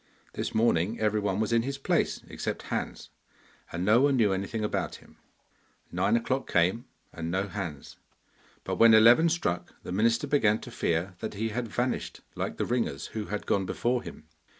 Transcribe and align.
This 0.33 0.55
morning 0.55 0.99
everyone 0.99 1.39
was 1.39 1.53
in 1.53 1.61
his 1.61 1.77
place 1.77 2.21
except 2.27 2.63
Hans, 2.73 3.11
and 3.71 3.85
no 3.85 4.01
one 4.01 4.15
knew 4.15 4.33
anything 4.33 4.63
about 4.63 4.95
him. 4.95 5.17
Nine 5.91 6.17
o'clock 6.17 6.51
came, 6.51 6.85
and 7.13 7.29
no 7.29 7.47
Hans, 7.47 7.97
but 8.63 8.77
when 8.77 8.95
eleven 8.95 9.29
struck 9.29 9.75
the 9.83 9.91
minister 9.91 10.25
began 10.25 10.57
to 10.61 10.71
fear 10.71 11.13
that 11.19 11.35
he 11.35 11.49
had 11.49 11.67
vanished 11.67 12.21
like 12.33 12.57
the 12.57 12.65
ringers 12.65 13.05
who 13.13 13.25
had 13.25 13.45
gone 13.45 13.67
before 13.67 14.01
him. 14.01 14.25